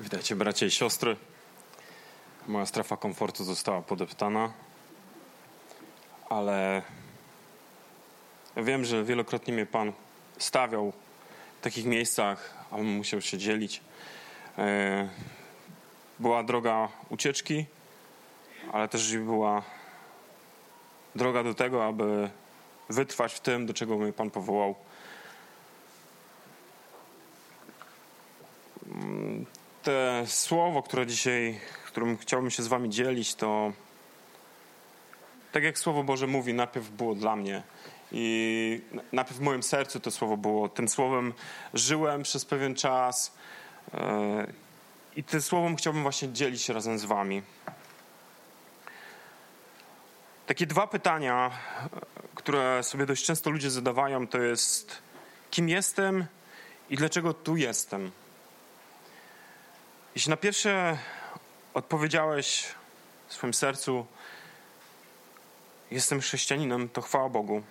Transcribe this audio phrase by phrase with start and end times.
[0.00, 1.16] Witajcie bracia i siostry.
[2.46, 4.52] Moja strefa komfortu została podeptana,
[6.28, 6.82] ale
[8.56, 9.92] ja wiem, że wielokrotnie mnie Pan
[10.38, 10.92] stawiał
[11.60, 13.80] w takich miejscach, a musiał się dzielić.
[14.58, 15.08] E,
[16.18, 17.66] była droga ucieczki,
[18.72, 19.62] ale też była
[21.14, 22.30] droga do tego, aby
[22.88, 24.74] wytrwać w tym, do czego mnie Pan powołał.
[29.88, 33.72] Te słowo, które dzisiaj, którym chciałbym się z wami dzielić, to
[35.52, 37.62] tak jak Słowo Boże mówi, najpierw było dla mnie.
[38.12, 38.80] I
[39.12, 40.68] najpierw w moim sercu to słowo było.
[40.68, 41.34] Tym słowem
[41.74, 43.34] żyłem przez pewien czas.
[43.94, 44.46] E,
[45.16, 47.42] I tym słowem chciałbym właśnie dzielić się razem z wami.
[50.46, 51.50] Takie dwa pytania,
[52.34, 54.98] które sobie dość często ludzie zadawają, to jest
[55.50, 56.26] kim jestem
[56.90, 58.10] i dlaczego tu jestem.
[60.18, 60.98] Jeśli na pierwsze
[61.74, 62.64] odpowiedziałeś
[63.28, 64.06] w swoim sercu,
[65.90, 67.62] jestem chrześcijaninem, to chwała Bogu.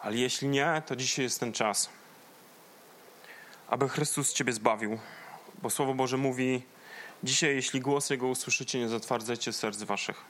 [0.00, 1.90] Ale jeśli nie, to dzisiaj jest ten czas,
[3.68, 4.98] aby Chrystus Ciebie zbawił.
[5.62, 6.62] Bo Słowo Boże mówi,
[7.24, 10.24] dzisiaj jeśli głos Jego usłyszycie, nie zatwardzajcie serc Waszych.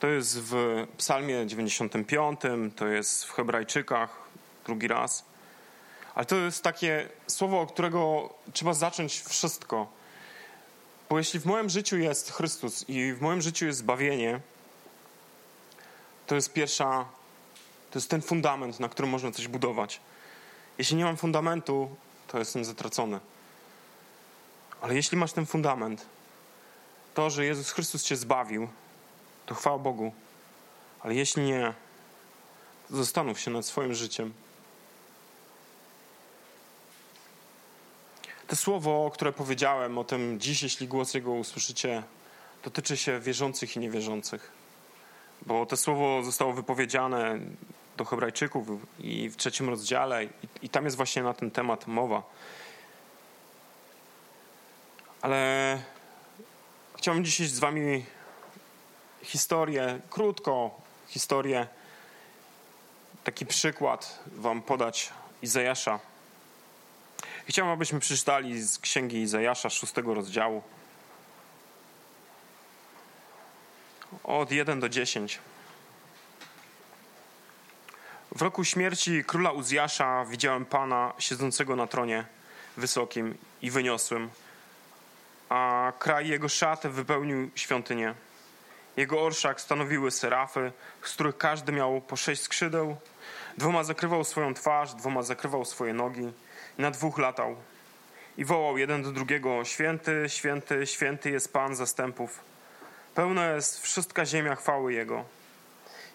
[0.00, 2.40] To jest w psalmie 95,
[2.76, 4.18] to jest w Hebrajczykach
[4.66, 5.33] drugi raz.
[6.14, 9.86] Ale to jest takie słowo, od którego trzeba zacząć wszystko.
[11.08, 14.40] Bo jeśli w moim życiu jest Chrystus i w moim życiu jest zbawienie,
[16.26, 17.04] to jest pierwsza,
[17.90, 20.00] to jest ten fundament, na którym można coś budować.
[20.78, 21.96] Jeśli nie mam fundamentu,
[22.28, 23.20] to jestem zatracony.
[24.80, 26.06] Ale jeśli masz ten fundament,
[27.14, 28.68] to, że Jezus Chrystus cię zbawił,
[29.46, 30.12] to chwała Bogu.
[31.00, 31.74] Ale jeśli nie,
[32.88, 34.32] to zastanów się nad swoim życiem.
[38.54, 42.02] To słowo, które powiedziałem o tym dziś, jeśli głos Jego usłyszycie,
[42.64, 44.52] dotyczy się wierzących i niewierzących.
[45.46, 47.38] Bo to słowo zostało wypowiedziane
[47.96, 50.28] do Hebrajczyków i w trzecim rozdziale, i,
[50.62, 52.22] i tam jest właśnie na ten temat mowa.
[55.22, 55.82] Ale
[56.96, 58.04] chciałbym dzisiaj z Wami
[59.22, 60.70] historię, krótko
[61.08, 61.66] historię,
[63.24, 65.12] taki przykład Wam podać
[65.42, 66.13] Izajasza
[67.48, 70.62] Chciałbym, abyśmy przeczytali z księgi Izajasza, szóstego rozdziału.
[74.24, 75.38] Od 1 do 10.
[78.36, 82.24] W roku śmierci króla Uzjasza widziałem Pana siedzącego na tronie
[82.76, 84.30] wysokim i wyniosłym,
[85.48, 88.14] a kraj jego szat wypełnił świątynię.
[88.96, 90.72] Jego orszak stanowiły serafy,
[91.02, 92.96] z których każdy miał po sześć skrzydeł.
[93.58, 96.32] Dwoma zakrywał swoją twarz, dwoma zakrywał swoje nogi
[96.78, 97.56] na dwóch latał.
[98.36, 102.40] I wołał jeden do drugiego: Święty, święty, święty jest Pan zastępów.
[103.14, 105.24] Pełna jest wszystka ziemia chwały Jego.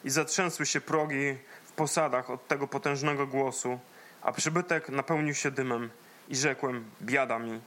[0.03, 3.79] I zatrzęsły się progi w posadach od tego potężnego głosu,
[4.21, 5.89] a przybytek napełnił się dymem.
[6.29, 7.61] I rzekłem: Biada mi.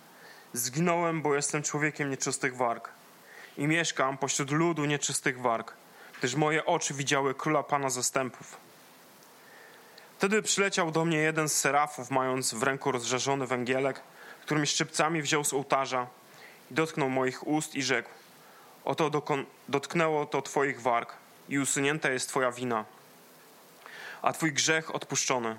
[0.53, 2.89] Zginąłem, bo jestem człowiekiem nieczystych warg.
[3.59, 5.73] I mieszkam pośród ludu nieczystych warg,
[6.19, 8.57] gdyż moje oczy widziały króla Pana zastępów.
[10.19, 14.01] Wtedy przyleciał do mnie jeden z serafów, mając w ręku rozżarzony węgielek,
[14.43, 16.07] którym szczypcami wziął z ołtarza
[16.71, 18.09] i dotknął moich ust i rzekł:
[18.85, 19.11] Oto
[19.69, 21.13] dotknęło to twoich warg
[21.49, 22.85] i usunięta jest twoja wina,
[24.23, 25.57] a twój grzech odpuszczony.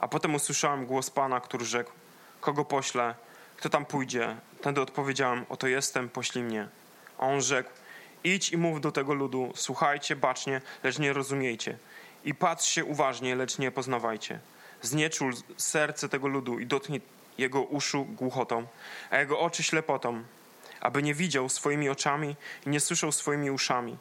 [0.00, 1.92] A potem usłyszałem głos Pana, który rzekł:
[2.40, 3.14] Kogo poślę?
[3.56, 4.36] Kto tam pójdzie?
[4.60, 6.68] Wtedy odpowiedziałem: Oto jestem, poślij mnie.
[7.18, 7.70] A on rzekł:
[8.24, 11.78] Idź i mów do tego ludu: Słuchajcie bacznie, lecz nie rozumiejcie
[12.24, 14.40] i patrzcie uważnie, lecz nie poznawajcie.
[14.82, 17.00] Znieczul serce tego ludu i dotknij
[17.38, 18.66] jego uszu głuchotą,
[19.10, 20.22] a jego oczy ślepotą,
[20.80, 22.36] aby nie widział swoimi oczami
[22.66, 23.96] i nie słyszał swoimi uszami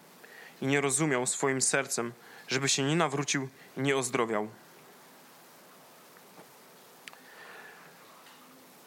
[0.61, 2.13] i nie rozumiał swoim sercem,
[2.47, 4.47] żeby się nie nawrócił i nie ozdrowiał.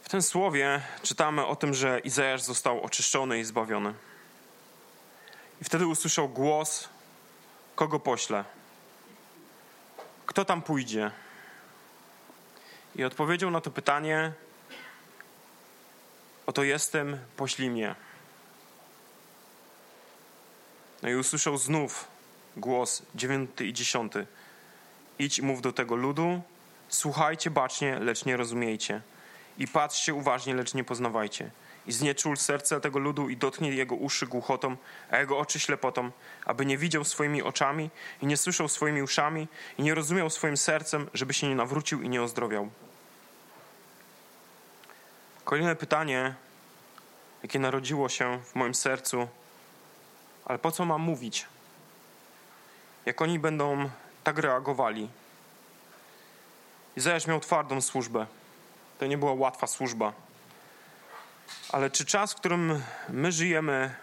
[0.02, 3.94] W tym słowie czytamy o tym, że Izajasz został oczyszczony i zbawiony.
[5.60, 6.88] I wtedy usłyszał głos,
[7.74, 8.44] kogo pośle.
[10.26, 11.10] Kto tam pójdzie?
[12.96, 14.32] I odpowiedział na to pytanie:
[16.46, 17.94] Oto jestem, poślij mnie.
[21.02, 22.08] No i usłyszał znów
[22.56, 24.26] głos dziewiąty i dziesiąty.
[25.18, 26.42] Idź i mów do tego ludu,
[26.88, 29.02] słuchajcie bacznie, lecz nie rozumiejcie.
[29.58, 31.50] I patrzcie uważnie, lecz nie poznawajcie
[31.86, 34.76] i znieczul serce tego ludu i dotknie jego uszy głuchotą,
[35.10, 36.10] a jego oczy ślepotą,
[36.44, 37.90] aby nie widział swoimi oczami
[38.22, 39.48] i nie słyszał swoimi uszami
[39.78, 42.68] i nie rozumiał swoim sercem, żeby się nie nawrócił i nie ozdrowiał.
[45.44, 46.34] Kolejne pytanie,
[47.42, 49.28] jakie narodziło się w moim sercu,
[50.44, 51.46] ale po co mam mówić?
[53.06, 53.90] Jak oni będą
[54.24, 55.08] tak reagowali?
[56.96, 58.26] Izajasz miał twardą służbę.
[58.98, 60.12] To nie była łatwa służba.
[61.72, 63.94] Ale czy czas, w którym my żyjemy,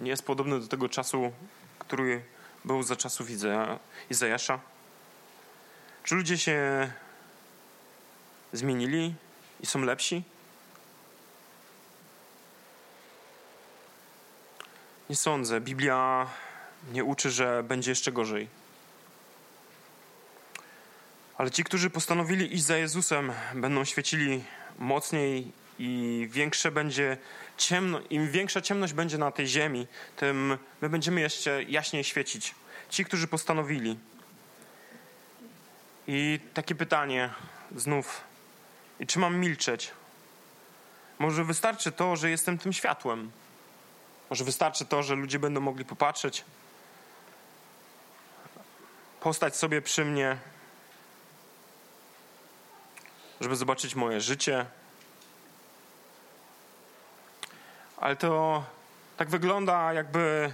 [0.00, 1.32] nie jest podobny do tego czasu,
[1.78, 2.24] który
[2.64, 3.28] był za czasów
[4.10, 4.58] Izajasza?
[6.04, 6.90] Czy ludzie się
[8.52, 9.14] zmienili
[9.60, 10.22] i są lepsi?
[15.10, 15.60] Nie sądzę.
[15.60, 16.26] Biblia
[16.92, 18.48] nie uczy, że będzie jeszcze gorzej.
[21.38, 24.44] Ale ci, którzy postanowili iść za Jezusem, będą świecili
[24.78, 27.16] mocniej i większe będzie
[27.56, 29.86] ciemno, im większa ciemność będzie na tej ziemi,
[30.16, 32.54] tym my będziemy jeszcze jaśniej świecić.
[32.90, 33.98] Ci, którzy postanowili.
[36.06, 37.30] I takie pytanie
[37.76, 38.20] znów.
[39.00, 39.90] I czy mam milczeć?
[41.18, 43.30] Może wystarczy to, że jestem tym światłem.
[44.30, 46.44] Może wystarczy to, że ludzie będą mogli popatrzeć,
[49.20, 50.36] postać sobie przy mnie,
[53.40, 54.66] żeby zobaczyć moje życie.
[58.02, 58.64] Ale to
[59.16, 60.52] tak wygląda, jakby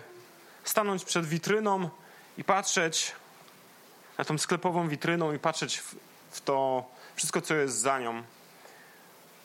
[0.65, 1.91] stanąć przed witryną
[2.39, 3.12] i patrzeć
[4.19, 5.95] na tą sklepową witryną i patrzeć w,
[6.31, 6.85] w to
[7.15, 8.23] wszystko, co jest za nią.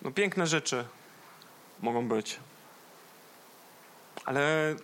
[0.01, 0.85] No piękne rzeczy
[1.79, 2.39] mogą być.
[4.25, 4.75] Ale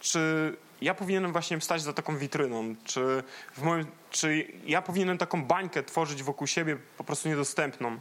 [0.00, 2.74] czy ja powinienem właśnie stać za taką witryną?
[2.84, 3.22] Czy,
[3.58, 8.00] moim, czy ja powinienem taką bańkę tworzyć wokół siebie po prostu niedostępną?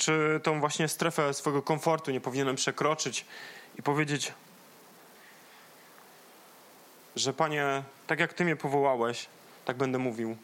[0.00, 3.24] Czy tą właśnie strefę swojego komfortu nie powinienem przekroczyć
[3.78, 4.32] i powiedzieć,
[7.16, 9.26] że Panie, tak jak Ty mnie powołałeś,
[9.64, 10.36] tak będę mówił.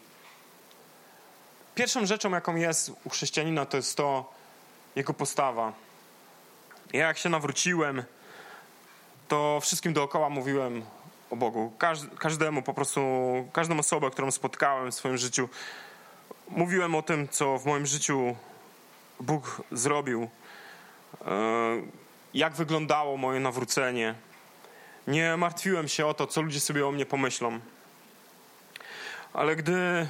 [1.75, 4.33] Pierwszą rzeczą, jaką jest u chrześcijanina, to jest to
[4.97, 5.73] jego postawa.
[6.93, 8.03] Ja jak się nawróciłem,
[9.29, 10.85] to wszystkim dookoła mówiłem
[11.31, 11.73] o Bogu.
[12.19, 13.01] każdemu po prostu,
[13.53, 15.49] każdą osobę, którą spotkałem w swoim życiu,
[16.49, 18.37] mówiłem o tym, co w moim życiu
[19.21, 20.29] Bóg zrobił.
[21.27, 21.29] E,
[22.35, 24.15] jak wyglądało moje nawrócenie.
[25.07, 27.61] Nie martwiłem się o to, co ludzie sobie o mnie pomyślą.
[29.33, 30.07] Ale gdy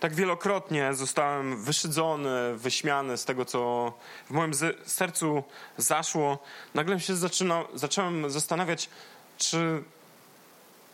[0.00, 3.92] tak wielokrotnie zostałem wyszydzony, wyśmiany z tego, co
[4.26, 4.52] w moim
[4.86, 5.42] sercu
[5.76, 6.38] zaszło,
[6.74, 8.90] nagle się zaczyna, zacząłem zastanawiać,
[9.38, 9.82] czy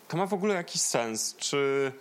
[0.09, 1.93] to ma w ogóle jakiś sens, czy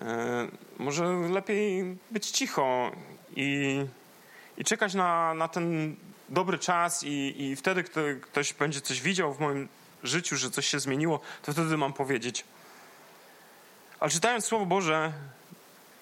[0.00, 0.48] e,
[0.78, 2.92] może lepiej być cicho
[3.36, 3.80] i,
[4.58, 5.96] i czekać na, na ten
[6.28, 9.68] dobry czas i, i wtedy, gdy ktoś będzie coś widział w moim
[10.02, 12.44] życiu, że coś się zmieniło, to wtedy mam powiedzieć.
[14.00, 15.12] Ale czytając Słowo Boże,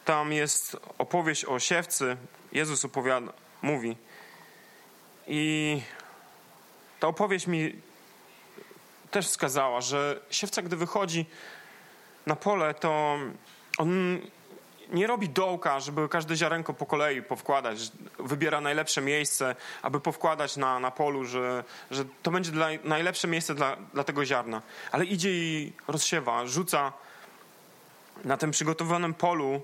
[0.04, 2.16] tam jest opowieść o siewcy.
[2.52, 3.32] Jezus opowiada,
[3.62, 3.96] mówi.
[5.26, 5.82] I
[7.00, 7.76] ta opowieść mi
[9.10, 11.26] też wskazała, że siewca, gdy wychodzi
[12.26, 13.19] na pole, to
[13.78, 14.20] on
[14.92, 17.78] nie robi dołka, żeby każde ziarenko po kolei powkładać.
[18.18, 23.54] Wybiera najlepsze miejsce, aby powkładać na, na polu, że, że to będzie dla, najlepsze miejsce
[23.54, 24.62] dla, dla tego ziarna.
[24.92, 26.92] Ale idzie i rozsiewa, rzuca
[28.24, 29.62] na tym przygotowanym polu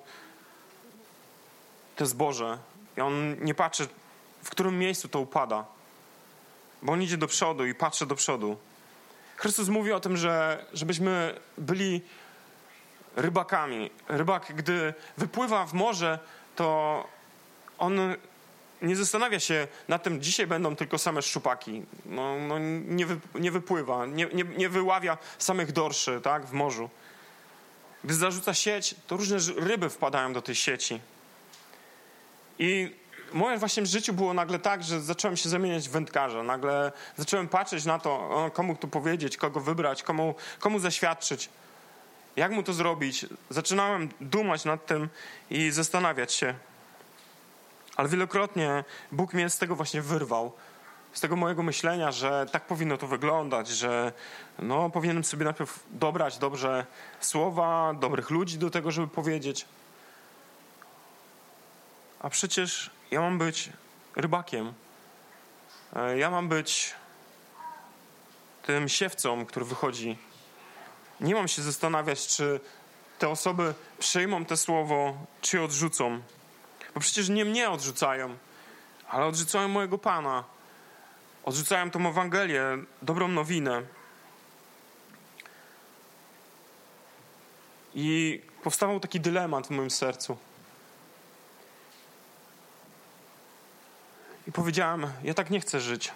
[1.96, 2.58] to zboże.
[2.96, 3.88] I on nie patrzy,
[4.42, 5.64] w którym miejscu to upada.
[6.82, 8.56] Bo on idzie do przodu i patrzy do przodu.
[9.36, 12.02] Chrystus mówi o tym, że żebyśmy byli
[13.18, 13.90] rybakami.
[14.08, 16.18] Rybak, gdy wypływa w morze,
[16.56, 17.04] to
[17.78, 18.16] on
[18.82, 21.82] nie zastanawia się nad tym, dzisiaj będą tylko same szczupaki.
[22.06, 22.58] No, no
[22.88, 26.90] nie, wy, nie, wypływa, nie, nie, nie, wyławia samych dorszy tak, w morzu.
[28.04, 31.00] Gdy zarzuca sieć, to różne ryby wpadają do tej sieci.
[32.58, 32.94] I
[33.32, 36.42] moje właśnie w życiu było nagle tak, że zacząłem się zamieniać w wędkarza.
[36.42, 41.48] Nagle zacząłem patrzeć na to, komu tu powiedzieć, kogo wybrać, komu, komu zaświadczyć.
[42.38, 43.26] Jak mu to zrobić?
[43.50, 45.08] Zaczynałem dumać nad tym
[45.50, 46.54] i zastanawiać się.
[47.96, 50.52] Ale wielokrotnie Bóg mnie z tego właśnie wyrwał.
[51.12, 54.12] Z tego mojego myślenia, że tak powinno to wyglądać, że
[54.58, 56.86] no, powinienem sobie najpierw dobrać dobrze
[57.20, 59.66] słowa, dobrych ludzi do tego, żeby powiedzieć.
[62.20, 63.70] A przecież ja mam być
[64.16, 64.72] rybakiem.
[65.96, 66.94] E, ja mam być
[68.62, 70.27] tym siewcą, który wychodzi
[71.20, 72.60] nie mam się zastanawiać, czy
[73.18, 76.20] te osoby przyjmą to słowo, czy odrzucą.
[76.94, 78.36] Bo przecież nie mnie odrzucają,
[79.08, 80.44] ale odrzucają mojego Pana.
[81.44, 82.62] Odrzucają tą Ewangelię,
[83.02, 83.82] dobrą nowinę.
[87.94, 90.36] I powstawał taki dylemat w moim sercu.
[94.46, 96.12] I powiedziałem: Ja tak nie chcę żyć,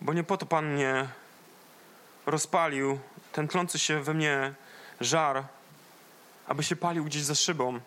[0.00, 1.08] bo nie po to Pan mnie
[2.26, 2.98] rozpalił,
[3.32, 4.54] ten tlący się we mnie
[5.00, 5.44] żar,
[6.46, 7.80] aby się palił gdzieś za szybą,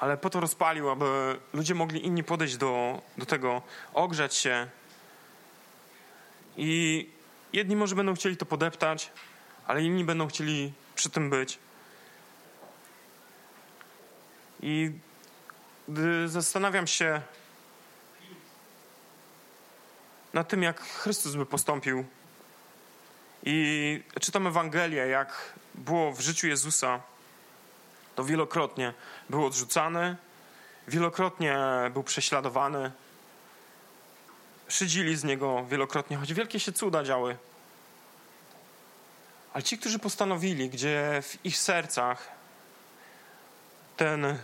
[0.00, 3.62] ale po to rozpalił, aby ludzie mogli inni podejść do, do tego,
[3.94, 4.66] ogrzać się.
[6.56, 7.08] I
[7.52, 9.10] jedni może będą chcieli to podeptać,
[9.66, 11.58] ale inni będą chcieli przy tym być.
[14.62, 14.92] I
[16.26, 17.22] zastanawiam się
[20.32, 22.04] nad tym, jak Chrystus by postąpił,
[23.44, 27.00] i czytam Ewangelię, jak było w życiu Jezusa,
[28.14, 28.94] to wielokrotnie
[29.30, 30.16] był odrzucany,
[30.88, 31.58] wielokrotnie
[31.92, 32.90] był prześladowany,
[34.68, 37.36] szydzili z niego wielokrotnie, choć wielkie się cuda działy.
[39.52, 42.28] Ale ci, którzy postanowili, gdzie w ich sercach
[43.96, 44.38] ten,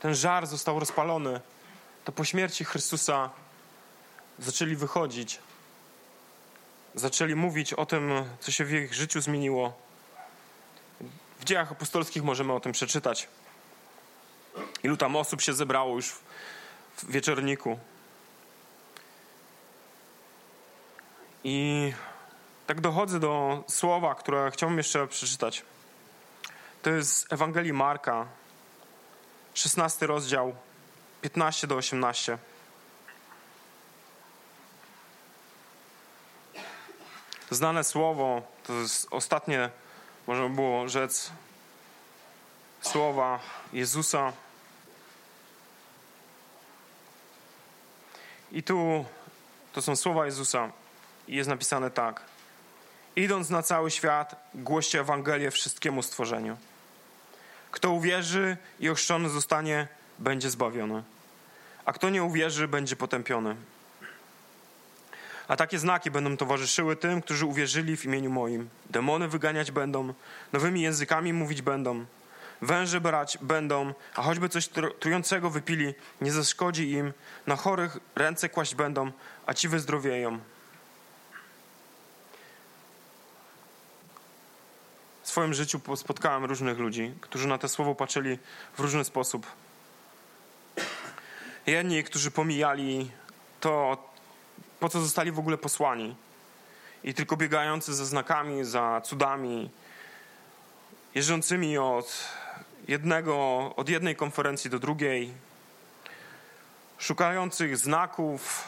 [0.00, 1.40] ten żar został rozpalony,
[2.04, 3.30] to po śmierci Chrystusa
[4.38, 5.38] zaczęli wychodzić.
[6.94, 9.72] Zaczęli mówić o tym, co się w ich życiu zmieniło.
[11.40, 13.28] W dziejach apostolskich możemy o tym przeczytać.
[14.82, 16.12] Ilu tam osób się zebrało już
[16.96, 17.78] w wieczorniku.
[21.44, 21.92] I
[22.66, 25.62] tak dochodzę do słowa, które chciałbym jeszcze przeczytać.
[26.82, 28.26] To jest Ewangelii Marka,
[29.54, 30.54] 16 rozdział,
[31.22, 32.38] 15 do 18.
[37.52, 39.70] Znane słowo, to jest ostatnie,
[40.26, 41.30] można by było rzec,
[42.80, 43.40] słowa
[43.72, 44.32] Jezusa.
[48.52, 49.04] I tu
[49.72, 50.70] to są słowa Jezusa.
[51.28, 52.22] I jest napisane tak.
[53.16, 56.56] Idąc na cały świat, głoście Ewangelię wszystkiemu stworzeniu.
[57.70, 61.02] Kto uwierzy i ochrzczony zostanie, będzie zbawiony.
[61.84, 63.56] A kto nie uwierzy, będzie potępiony.
[65.48, 68.68] A takie znaki będą towarzyszyły tym, którzy uwierzyli w imieniu moim.
[68.90, 70.14] Demony wyganiać będą,
[70.52, 72.04] nowymi językami mówić będą,
[72.62, 74.68] węże brać będą, a choćby coś
[75.00, 77.12] trującego wypili, nie zaszkodzi im,
[77.46, 79.12] na chorych ręce kłaść będą,
[79.46, 80.38] a ci wyzdrowieją.
[85.22, 88.38] W swoim życiu spotkałem różnych ludzi, którzy na te słowo patrzyli
[88.74, 89.46] w różny sposób.
[91.66, 93.10] Jedni, którzy pomijali
[93.60, 93.96] to,
[94.82, 96.16] po co zostali w ogóle posłani.
[97.04, 99.70] I tylko biegający za znakami, za cudami,
[101.14, 102.24] jeżdżącymi od
[102.88, 103.36] jednego,
[103.76, 105.32] od jednej konferencji do drugiej,
[106.98, 108.64] szukających znaków,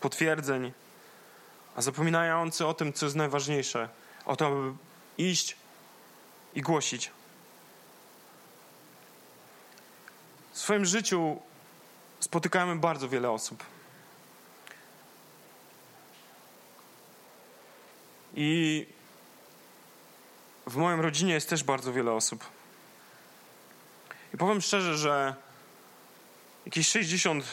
[0.00, 0.72] potwierdzeń,
[1.76, 3.88] a zapominający o tym, co jest najważniejsze,
[4.24, 4.72] o to, aby
[5.18, 5.56] iść
[6.54, 7.10] i głosić.
[10.52, 11.40] W swoim życiu
[12.20, 13.73] spotykamy bardzo wiele osób.
[18.34, 18.86] I
[20.66, 22.44] w moim rodzinie jest też bardzo wiele osób.
[24.34, 25.34] I powiem szczerze, że
[26.66, 27.44] jakieś 60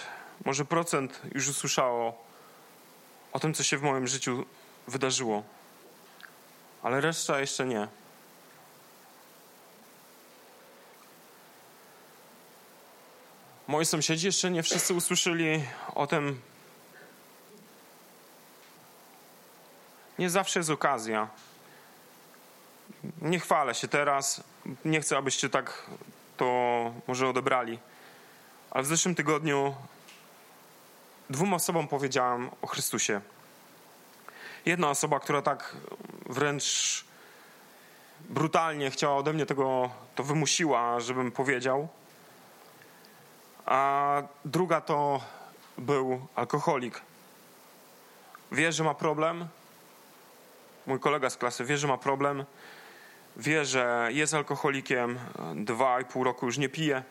[0.46, 2.26] może procent już usłyszało
[3.34, 4.46] o tym, co się w moim życiu
[4.88, 5.44] wydarzyło.
[6.84, 7.88] Ale reszta jeszcze nie.
[13.68, 15.64] Moi sąsiedzi jeszcze nie wszyscy usłyszeli
[15.96, 16.42] o tym,
[20.22, 21.28] Nie zawsze jest okazja.
[23.22, 24.44] Nie chwalę się teraz.
[24.86, 25.86] Nie chcę, abyście tak
[26.38, 26.46] to
[27.08, 27.80] może odebrali.
[28.72, 29.76] Ale w zeszłym tygodniu
[31.30, 33.22] dwóm osobom powiedziałem o Chrystusie.
[34.66, 35.76] Jedna osoba, która tak
[36.26, 37.06] wręcz
[38.30, 41.88] brutalnie chciała ode mnie tego, to wymusiła, żebym powiedział.
[43.66, 45.22] A druga to
[45.78, 47.02] był alkoholik.
[48.52, 49.48] Wie, że ma problem,
[50.88, 52.46] mój kolega z klasy wie, że ma problem,
[53.38, 55.20] wie, że jest alkoholikiem,
[55.56, 57.04] dwa i pół roku już nie pije.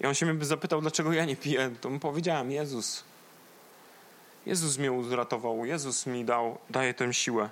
[0.00, 1.70] I on się mnie zapytał, dlaczego ja nie piję.
[1.80, 3.04] To mu powiedziałem, Jezus.
[4.46, 7.50] Jezus mnie uratował, Jezus mi dał, daje tę siłę.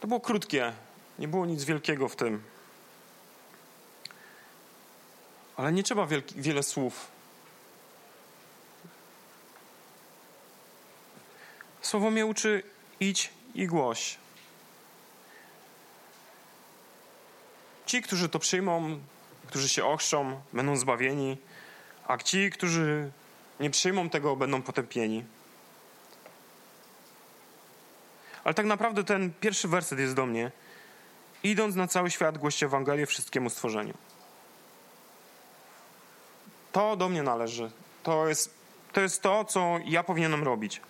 [0.00, 0.72] To było krótkie,
[1.18, 2.42] nie było nic wielkiego w tym.
[5.56, 7.08] Ale nie trzeba wielki, wiele słów.
[11.82, 12.62] Słowo mnie uczy
[13.00, 14.18] idź i głoś.
[17.86, 19.00] Ci, którzy to przyjmą,
[19.46, 21.36] którzy się ochrzczą, będą zbawieni,
[22.06, 23.10] a ci, którzy
[23.60, 25.24] nie przyjmą tego, będą potępieni.
[28.44, 30.52] Ale tak naprawdę ten pierwszy werset jest do mnie.
[31.42, 33.94] Idąc na cały świat, głoście Ewangelię wszystkiemu stworzeniu.
[36.72, 37.70] to do mnie należy.
[38.02, 38.54] To jest,
[38.92, 40.80] to jest to, co ja powinienem robić.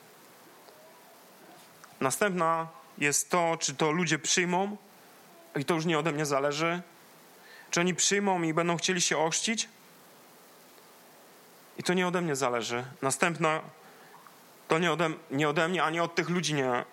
[2.01, 4.77] Następna jest to, czy to ludzie przyjmą,
[5.57, 6.83] i to już nie ode mnie zależy,
[7.71, 9.69] czy oni przyjmą i będą chcieli się ościć,
[11.79, 12.85] i to nie ode mnie zależy.
[13.03, 13.61] Następna,
[14.69, 16.85] to nie ode, nie ode mnie, ani od tych ludzi nie, e,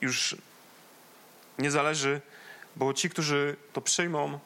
[0.00, 0.36] już
[1.58, 2.20] nie zależy,
[2.76, 4.38] bo ci, którzy to przyjmą,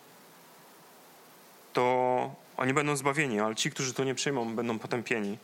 [1.72, 5.38] to oni będą zbawieni, ale ci, którzy to nie przyjmą, będą potępieni.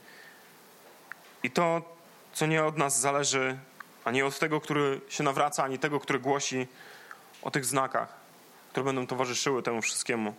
[1.43, 1.83] I to,
[2.33, 3.59] co nie od nas zależy,
[4.09, 6.67] ani od tego, który się nawraca, ani tego, który głosi
[7.43, 8.13] o tych znakach,
[8.71, 10.35] które będą towarzyszyły temu wszystkiemu.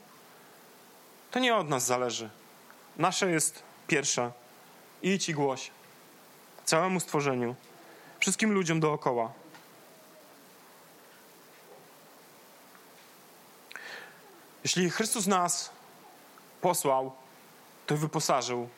[1.32, 2.30] To nie od nas zależy.
[2.98, 4.32] Nasze jest pierwsze.
[5.02, 5.72] Idź i głoś.
[6.66, 7.56] Całemu stworzeniu.
[8.20, 9.32] Wszystkim ludziom dookoła.
[14.64, 15.70] Jeśli Chrystus nas
[16.62, 17.12] posłał,
[17.88, 18.70] to wyposażył.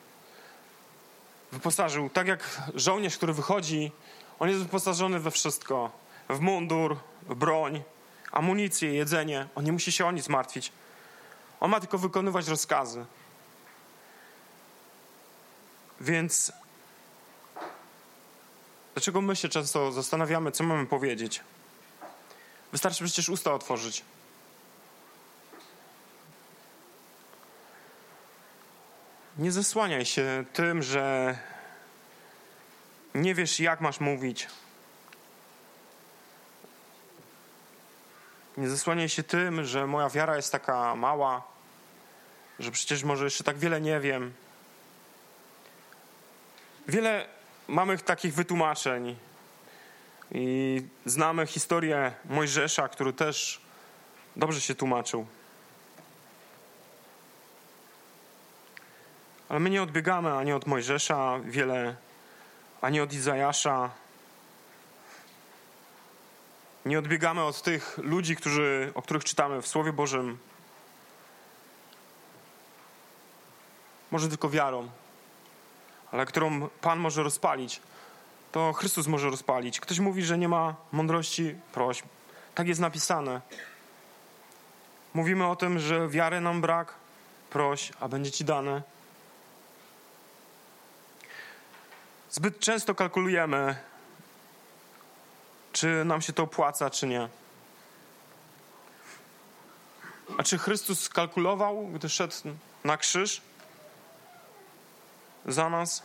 [1.52, 3.92] Wyposażył, tak jak żołnierz, który wychodzi,
[4.38, 5.90] on jest wyposażony we wszystko.
[6.28, 7.82] W mundur, w broń,
[8.32, 9.48] amunicję, jedzenie.
[9.54, 10.72] On nie musi się o nic martwić.
[11.60, 13.04] On ma tylko wykonywać rozkazy.
[16.00, 16.52] Więc
[18.94, 21.40] dlaczego my się często zastanawiamy, co mamy powiedzieć?
[22.72, 24.04] Wystarczy przecież usta otworzyć.
[29.42, 31.36] Nie zasłaniaj się tym, że
[33.14, 34.48] nie wiesz, jak masz mówić.
[38.56, 41.42] Nie zasłaniaj się tym, że moja wiara jest taka mała,
[42.58, 44.32] że przecież może jeszcze tak wiele nie wiem.
[46.88, 47.26] Wiele
[47.68, 49.16] mamy takich wytłumaczeń
[50.30, 53.60] i znamy historię Mojżesza, który też
[54.36, 55.26] dobrze się tłumaczył.
[59.52, 61.96] Ale my nie odbiegamy ani od Mojżesza wiele,
[62.80, 63.90] ani od Izajasza.
[66.86, 70.38] Nie odbiegamy od tych ludzi, którzy, o których czytamy w Słowie Bożym.
[74.10, 74.88] Może tylko wiarą,
[76.12, 77.80] ale którą Pan może rozpalić.
[78.52, 79.80] To Chrystus może rozpalić.
[79.80, 82.02] Ktoś mówi, że nie ma mądrości, proś.
[82.54, 83.40] Tak jest napisane.
[85.14, 86.94] Mówimy o tym, że wiary nam brak,
[87.50, 88.92] proś, a będzie ci dane.
[92.32, 93.76] Zbyt często kalkulujemy,
[95.72, 97.28] czy nam się to opłaca, czy nie.
[100.38, 102.34] A czy Chrystus kalkulował, gdy szedł
[102.84, 103.40] na krzyż
[105.46, 106.02] za nas?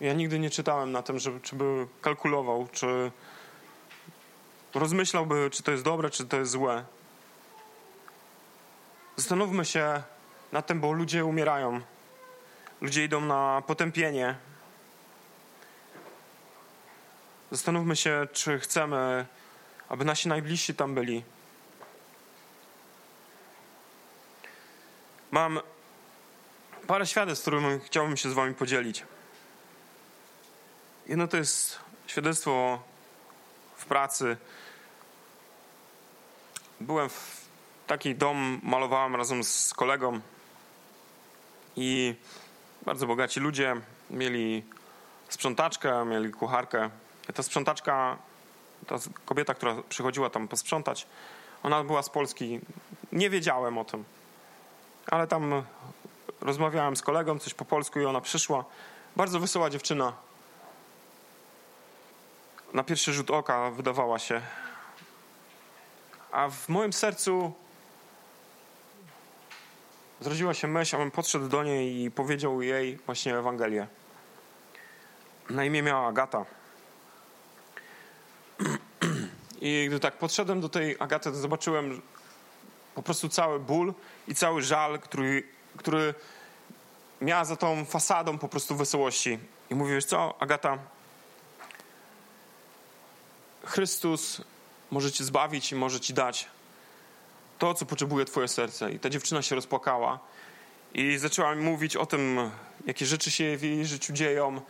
[0.00, 3.10] Ja nigdy nie czytałem na tym, żeby, czy by kalkulował, czy
[4.74, 6.84] rozmyślałby, czy to jest dobre, czy to jest złe.
[9.16, 10.02] Zastanówmy się
[10.52, 11.80] nad tym, bo ludzie umierają.
[12.82, 14.34] Ludzie idą na potępienie.
[17.50, 19.26] Zastanówmy się, czy chcemy,
[19.88, 21.22] aby nasi najbliżsi tam byli.
[25.30, 25.60] Mam
[26.86, 29.04] parę świadectw, którymi chciałbym się z Wami podzielić.
[31.06, 32.82] Jedno to jest świadectwo
[33.76, 34.36] w pracy.
[36.80, 37.44] Byłem w
[37.86, 40.20] taki dom, malowałem razem z kolegą
[41.76, 42.14] i
[42.84, 43.76] bardzo bogaci ludzie
[44.10, 44.64] mieli
[45.28, 46.90] sprzątaczkę, mieli kucharkę.
[47.34, 48.16] Ta sprzątaczka,
[48.86, 51.06] ta kobieta, która przychodziła tam posprzątać,
[51.62, 52.60] ona była z Polski.
[53.12, 54.04] Nie wiedziałem o tym,
[55.06, 55.62] ale tam
[56.40, 58.64] rozmawiałem z kolegą coś po polsku i ona przyszła.
[59.16, 60.12] Bardzo wesoła dziewczyna.
[62.72, 64.40] Na pierwszy rzut oka wydawała się.
[66.32, 67.52] A w moim sercu
[70.22, 73.86] zrodziła się myśl, abym podszedł do niej i powiedział jej właśnie Ewangelię.
[75.50, 76.44] Na imię miała Agata.
[79.60, 82.02] I gdy tak podszedłem do tej Agaty, to zobaczyłem
[82.94, 83.94] po prostu cały ból
[84.28, 85.42] i cały żal, który,
[85.76, 86.14] który
[87.20, 89.38] miała za tą fasadą po prostu wesołości.
[89.70, 90.78] I mówię, wiesz co, Agata,
[93.64, 94.42] Chrystus
[94.90, 96.48] może cię zbawić i może ci dać
[97.62, 98.92] to, co potrzebuje twoje serce.
[98.92, 100.18] I ta dziewczyna się rozpłakała
[100.94, 102.50] i zaczęła mi mówić o tym,
[102.86, 104.60] jakie rzeczy się w jej życiu dzieją.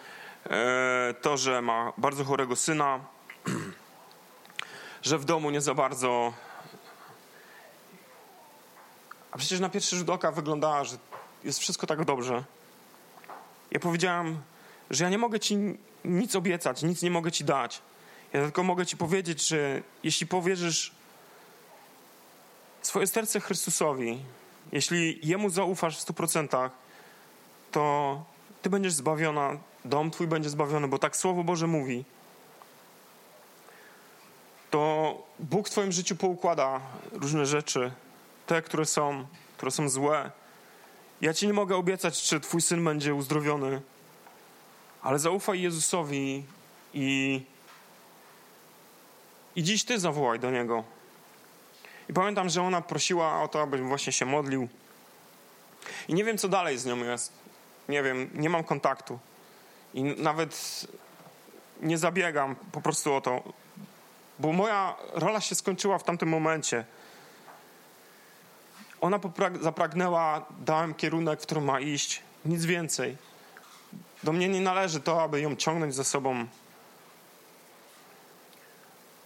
[0.50, 3.00] E, to, że ma bardzo chorego syna,
[5.02, 6.32] że w domu nie za bardzo.
[9.30, 10.96] A przecież na pierwszy rzut oka wyglądała, że
[11.44, 12.44] jest wszystko tak dobrze.
[13.70, 14.40] Ja powiedziałam,
[14.90, 15.56] że ja nie mogę ci
[16.04, 17.82] nic obiecać, nic nie mogę ci dać.
[18.32, 21.01] Ja tylko mogę ci powiedzieć, że jeśli powierzysz
[22.82, 24.18] swoje serce Chrystusowi,
[24.72, 26.72] jeśli Jemu zaufasz w stu procentach,
[27.70, 28.24] to
[28.62, 32.04] Ty będziesz zbawiona, dom Twój będzie zbawiony, bo tak Słowo Boże mówi.
[34.70, 36.80] To Bóg w Twoim życiu poukłada
[37.12, 37.92] różne rzeczy,
[38.46, 40.30] te, które są, które są złe.
[41.20, 43.80] Ja Ci nie mogę obiecać, czy Twój syn będzie uzdrowiony,
[45.02, 46.44] ale zaufaj Jezusowi
[46.94, 47.40] i,
[49.56, 50.84] i dziś Ty zawołaj do Niego.
[52.12, 54.68] I pamiętam, że ona prosiła o to, abym właśnie się modlił.
[56.08, 57.32] I nie wiem, co dalej z nią jest.
[57.88, 59.18] Nie wiem, nie mam kontaktu.
[59.94, 60.84] I nawet
[61.80, 63.42] nie zabiegam po prostu o to,
[64.38, 66.84] bo moja rola się skończyła w tamtym momencie.
[69.00, 69.20] Ona
[69.60, 73.16] zapragnęła, dałem kierunek, w którym ma iść, nic więcej.
[74.22, 76.46] Do mnie nie należy to, aby ją ciągnąć za sobą.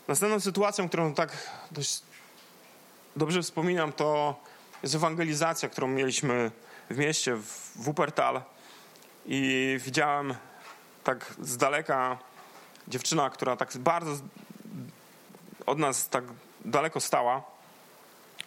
[0.08, 2.02] Następną sytuacją, którą tak dość
[3.16, 4.34] dobrze wspominam, to
[4.82, 6.50] jest ewangelizacja, którą mieliśmy
[6.90, 8.42] w mieście, w Wuppertal.
[9.26, 10.34] I widziałem
[11.04, 12.18] tak z daleka
[12.88, 14.12] dziewczyna, która tak bardzo
[15.66, 16.24] od nas tak
[16.64, 17.42] daleko stała,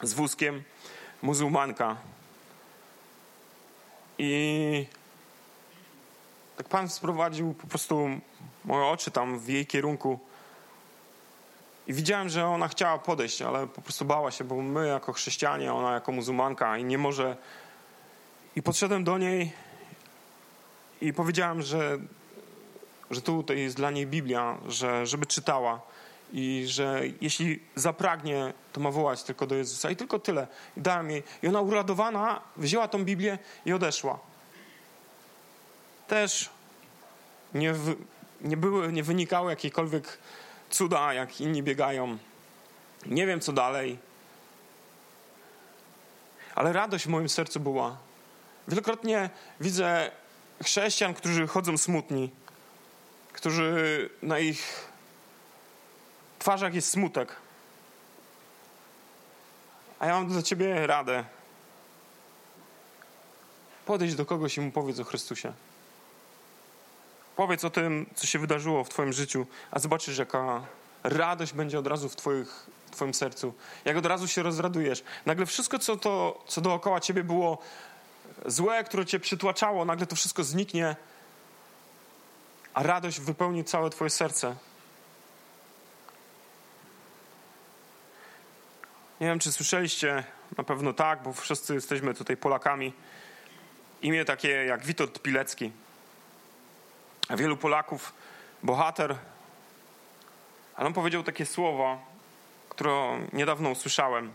[0.02, 0.64] z wózkiem,
[1.22, 1.96] muzułmanka.
[4.18, 4.86] I
[6.58, 8.10] tak Pan sprowadził po prostu
[8.66, 10.20] moje oczy tam w jej kierunku.
[11.90, 15.74] I widziałem, że ona chciała podejść, ale po prostu bała się, bo my jako chrześcijanie,
[15.74, 17.38] ona jako muzułmanka i nie może.
[18.56, 19.52] I podszedłem do niej
[21.02, 21.98] i powiedziałem, że,
[23.12, 25.82] że tutaj jest dla niej Biblia, że, żeby czytała
[26.34, 30.48] i że jeśli zapragnie, to ma wołać tylko do Jezusa i tylko tyle.
[30.78, 31.24] I dałem jej.
[31.44, 34.20] I ona uradowana wzięła tą Biblię i odeszła.
[36.08, 36.50] Też
[37.54, 37.96] nie, w,
[38.42, 40.18] nie, były, nie wynikały jakiekolwiek
[40.70, 42.18] cuda, jak inni biegają.
[43.06, 43.98] Nie wiem, co dalej.
[46.56, 47.98] Ale radość w moim sercu była.
[48.68, 49.30] Wielokrotnie
[49.60, 50.12] widzę
[50.64, 52.32] chrześcijan, którzy chodzą smutni,
[53.34, 54.90] którzy na ich
[56.40, 57.36] twarzach jest smutek.
[60.00, 61.24] A ja mam dla ciebie radę.
[63.86, 65.54] Podejdź do kogoś i mu powiedz o Chrystusie.
[67.40, 70.62] Powiedz o tym, co się wydarzyło w Twoim życiu, a zobaczysz, jaka
[71.04, 73.54] radość będzie od razu w, twoich, w Twoim sercu.
[73.86, 75.04] Jak od razu się rozradujesz.
[75.26, 77.58] Nagle wszystko, co, to, co dookoła Ciebie było
[78.46, 80.96] złe, które Cię przytłaczało, nagle to wszystko zniknie,
[82.74, 84.56] a radość wypełni całe Twoje serce.
[89.22, 90.24] Nie wiem, czy słyszeliście,
[90.58, 92.94] na pewno tak, bo wszyscy jesteśmy tutaj Polakami.
[94.02, 95.72] Imię takie jak Witold Pilecki.
[97.30, 98.14] Wielu Polaków,
[98.64, 99.16] bohater,
[100.76, 101.98] ale on powiedział takie słowa,
[102.70, 104.34] które niedawno usłyszałem.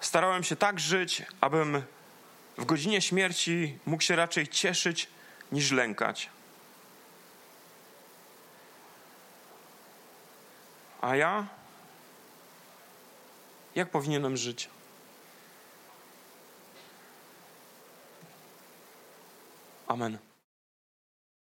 [0.00, 1.82] Starałem się tak żyć, abym
[2.58, 5.08] w godzinie śmierci mógł się raczej cieszyć
[5.52, 6.30] niż lękać.
[11.00, 11.46] A ja
[13.74, 14.70] jak powinienem żyć?
[19.88, 20.25] Amen.